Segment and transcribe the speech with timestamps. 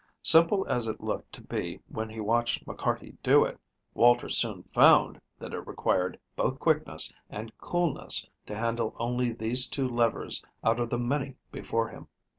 [0.23, 3.59] Simple as it looked to be when he watched McCarty do it,
[3.93, 9.87] Walter soon found that it required both quickness and coolness to handle only these two
[9.87, 12.07] levers out of the many before him.